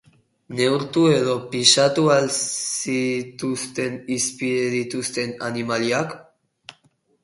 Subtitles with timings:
[0.59, 6.23] Neurtu edo pisatu al zituzten hizpide dituzten animaliak?